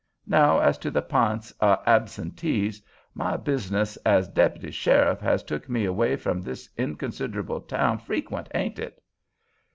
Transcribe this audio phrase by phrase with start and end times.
[0.25, 2.81] Now as to the p'ints o' absentees,
[3.13, 8.79] my business as dep'ty sheriff has took me away from this inconsider'ble town freckwent, hain't
[8.79, 8.99] it?"